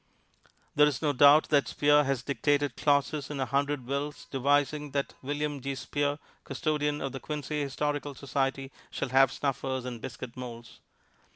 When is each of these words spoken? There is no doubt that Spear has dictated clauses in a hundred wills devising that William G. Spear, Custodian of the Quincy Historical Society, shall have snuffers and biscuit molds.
There 0.73 0.87
is 0.87 1.03
no 1.03 1.13
doubt 1.13 1.49
that 1.49 1.67
Spear 1.67 2.03
has 2.05 2.23
dictated 2.23 2.75
clauses 2.75 3.29
in 3.29 3.39
a 3.39 3.45
hundred 3.45 3.85
wills 3.85 4.25
devising 4.31 4.93
that 4.93 5.13
William 5.21 5.61
G. 5.61 5.75
Spear, 5.75 6.17
Custodian 6.43 7.01
of 7.01 7.11
the 7.11 7.19
Quincy 7.19 7.61
Historical 7.61 8.15
Society, 8.15 8.71
shall 8.89 9.09
have 9.09 9.31
snuffers 9.31 9.85
and 9.85 10.01
biscuit 10.01 10.35
molds. 10.35 10.79